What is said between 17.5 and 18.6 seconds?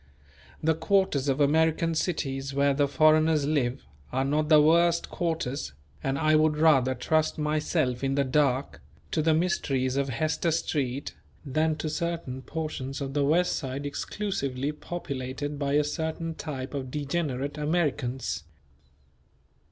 Americans.